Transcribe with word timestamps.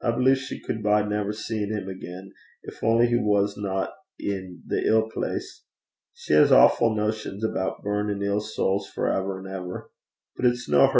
I 0.00 0.12
believe 0.12 0.38
she 0.38 0.62
cud 0.62 0.82
bide 0.82 1.10
never 1.10 1.34
seein' 1.34 1.70
'im 1.70 1.90
again, 1.90 2.32
gin 2.66 2.74
only 2.82 3.06
he 3.08 3.18
wasna 3.18 3.68
i' 3.70 3.88
the 4.16 4.82
ill 4.86 5.10
place. 5.10 5.64
She 6.14 6.32
has 6.32 6.50
awfu' 6.50 6.96
notions 6.96 7.44
aboot 7.44 7.82
burnin' 7.82 8.22
ill 8.22 8.40
sowls 8.40 8.88
for 8.88 9.12
ever 9.12 9.38
an' 9.38 9.46
ever. 9.54 9.90
But 10.36 10.46
it's 10.46 10.70
no 10.70 10.86
hersel'. 10.86 10.92